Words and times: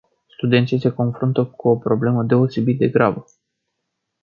Studenții 0.37 0.79
se 0.79 0.91
confruntă 0.93 1.45
cu 1.45 1.67
o 1.67 1.77
problemă 1.77 2.23
deosebit 2.23 2.77
de 2.79 2.87
gravă. 2.87 3.25